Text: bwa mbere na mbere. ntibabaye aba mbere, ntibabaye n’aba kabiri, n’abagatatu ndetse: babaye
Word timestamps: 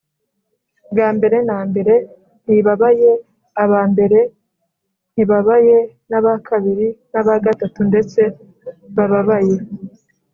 bwa 0.91 1.07
mbere 1.17 1.37
na 1.49 1.57
mbere. 1.69 1.93
ntibabaye 2.45 3.11
aba 3.63 3.81
mbere, 3.91 4.19
ntibabaye 5.13 5.77
n’aba 6.09 6.33
kabiri, 6.47 6.87
n’abagatatu 7.11 7.79
ndetse: 7.89 8.21
babaye 8.95 9.55